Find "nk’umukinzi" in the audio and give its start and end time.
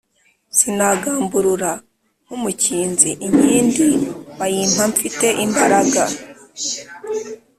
2.25-3.09